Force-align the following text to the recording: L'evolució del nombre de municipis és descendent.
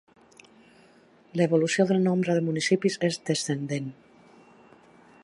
L'evolució 1.41 1.85
del 1.91 2.01
nombre 2.07 2.37
de 2.39 2.45
municipis 2.49 2.99
és 3.11 3.23
descendent. 3.31 3.95